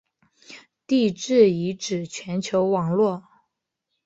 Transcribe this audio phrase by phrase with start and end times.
[0.87, 3.23] 地质遗址全球网络。